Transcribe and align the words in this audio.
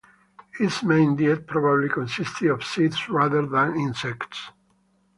Its 0.59 0.81
main 0.81 1.15
diet 1.15 1.45
probably 1.45 1.87
consisted 1.87 2.49
of 2.49 2.63
seeds 2.65 3.07
rather 3.07 3.45
than 3.45 3.75
insects. 3.79 4.49